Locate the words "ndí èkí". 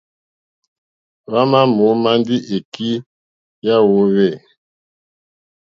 2.19-2.89